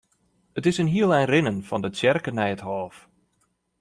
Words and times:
It 0.57 0.65
is 0.69 0.79
in 0.81 0.89
hiel 0.93 1.11
ein 1.17 1.29
rinnen 1.31 1.59
fan 1.67 1.83
de 1.83 1.89
tsjerke 1.93 2.31
nei 2.33 2.51
it 2.55 2.63
hôf. 2.67 2.95